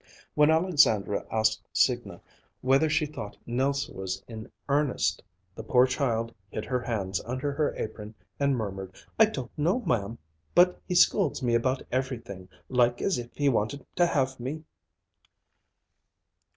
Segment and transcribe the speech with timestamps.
[0.33, 2.21] When Alexandra asked Signa
[2.61, 5.21] whether she thought Nelse was in earnest,
[5.53, 10.17] the poor child hid her hands under her apron and murmured, "I don't know, ma'm.
[10.55, 14.63] But he scolds me about everything, like as if he wanted to have me!"